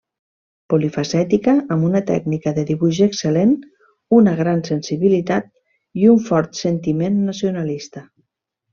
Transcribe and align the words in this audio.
Polifacètica, 0.73 1.53
amb 1.75 1.87
una 1.89 2.01
tècnica 2.07 2.53
de 2.57 2.63
dibuix 2.71 3.03
excel·lent, 3.07 3.53
una 4.23 4.35
gran 4.41 4.67
sensibilitat 4.73 5.55
i 6.05 6.11
un 6.17 6.21
fort 6.33 6.59
sentiment 6.67 7.25
nacionalista. 7.31 8.09